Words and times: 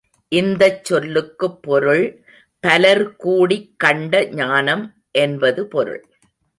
இந்தச் 0.31 0.85
சொல்லுக்குப் 0.85 1.61
பொருள் 1.61 2.03
பலர் 2.63 3.15
கூடிக் 3.15 3.79
கண்ட 3.79 4.25
ஞானம், 4.33 4.85
என்பது 5.19 5.67
பொருள். 5.67 6.03